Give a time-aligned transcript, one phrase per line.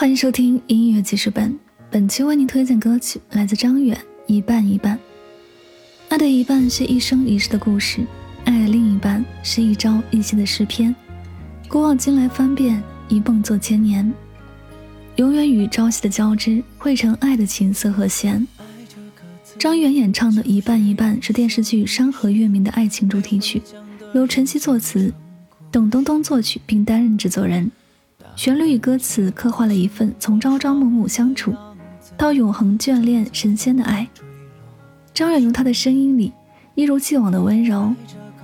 [0.00, 1.54] 欢迎收听音乐记事本，
[1.90, 3.94] 本期为您推荐歌曲来自张远
[4.26, 4.96] 《一半一半》。
[6.08, 8.00] 爱的一半是一生一世的故事，
[8.46, 10.96] 爱的另一半是一朝一夕的诗篇。
[11.68, 14.10] 古往今来翻遍，一梦作千年，
[15.16, 18.48] 永远与朝夕的交织汇成爱的琴瑟和弦。
[19.58, 23.60] 张远演唱的《一半一半》是电视剧《山河月明》的爱情主题曲，
[24.14, 25.12] 由陈曦作词，
[25.70, 27.70] 董冬冬作曲，并担任制作人。
[28.40, 31.54] 旋律与歌词刻画了一份从朝朝暮暮相处
[32.16, 34.08] 到永恒眷恋神仙的爱。
[35.12, 36.32] 张远用他的声音里
[36.74, 37.94] 一如既往的温柔，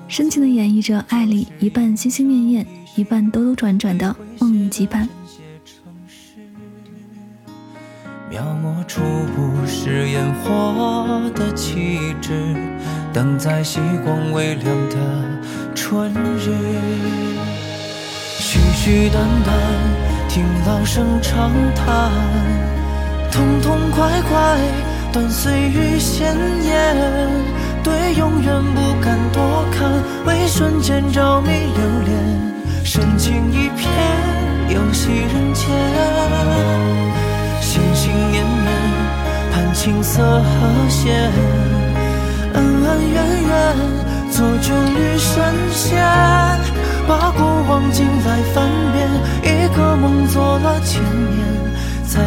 [0.06, 5.08] 深情的演绎着爱里一半心心念念，一半兜兜转转的梦与羁绊。
[8.28, 9.00] 描摹出
[9.34, 12.54] 不食烟火的气质，
[13.14, 15.40] 等在曦光微亮的
[15.74, 17.25] 春日。
[18.86, 19.52] 絮絮淡淡，
[20.28, 22.12] 听老生长谈，
[23.32, 24.60] 痛痛快快，
[25.12, 26.96] 断碎于鲜艳。
[27.82, 29.90] 对永远不敢多看，
[30.24, 33.90] 为瞬间着迷留恋，深情一片，
[34.68, 35.66] 游戏人间。
[37.60, 38.70] 心心念念，
[39.52, 41.32] 盼青涩和弦，
[42.54, 43.76] 恩恩怨怨，
[44.30, 46.25] 做旧女神仙。
[47.06, 49.08] 把过往尽来翻遍，
[49.42, 51.46] 一个梦做了千年，
[52.04, 52.20] 才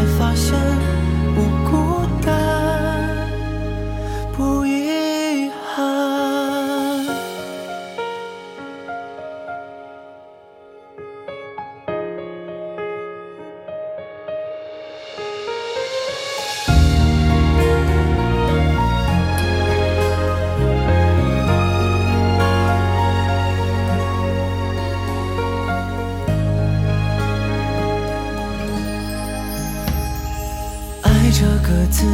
[31.29, 32.07] 爱这个字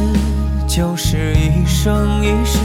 [0.68, 2.58] 就是一生一世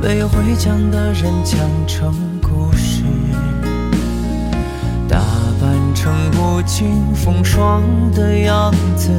[0.00, 3.02] 被会讲的人讲成故事，
[5.08, 5.18] 打
[5.60, 7.82] 扮成不经风霜
[8.14, 9.10] 的样子，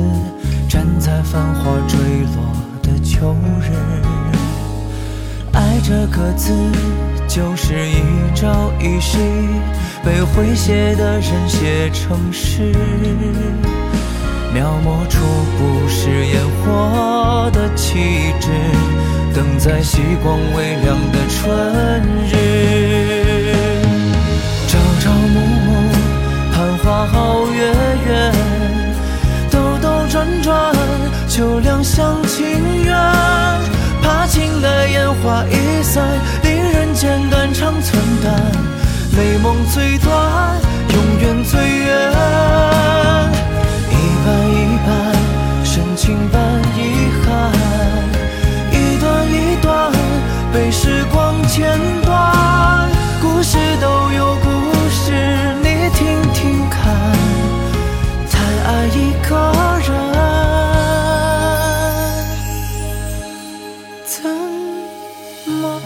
[0.70, 2.00] 站在繁华坠
[2.38, 3.74] 落的秋日。
[5.52, 6.54] 爱这个字
[7.28, 8.00] 就是一
[8.34, 9.18] 朝一夕
[10.06, 12.74] 被会写的人写成诗。
[14.86, 15.20] 描摹出
[15.58, 18.52] 不是烟火的气质，
[19.34, 23.56] 等在曦光微亮的春日。
[24.68, 25.90] 朝朝暮暮，
[26.54, 27.74] 盼花好月
[28.08, 28.32] 圆，
[29.50, 30.72] 兜兜转转，
[31.28, 32.96] 秋凉想情愿。
[34.04, 36.04] 怕情的烟花易散，
[36.44, 38.40] 令人间断肠寸断，
[39.18, 40.25] 美梦最短。
[51.56, 54.50] 片段故事都有故
[54.90, 55.14] 事
[55.64, 56.84] 你听听看
[58.30, 58.34] 太
[58.66, 59.32] 爱一个
[59.88, 59.90] 人
[64.04, 64.30] 怎
[65.50, 65.80] 么